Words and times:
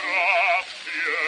grazie. 0.00 1.27